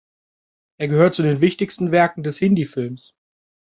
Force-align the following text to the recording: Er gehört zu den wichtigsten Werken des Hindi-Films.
Er 0.79 0.87
gehört 0.87 1.13
zu 1.13 1.21
den 1.21 1.41
wichtigsten 1.41 1.91
Werken 1.91 2.23
des 2.23 2.39
Hindi-Films. 2.39 3.13